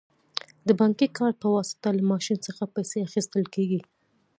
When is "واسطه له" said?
1.55-2.03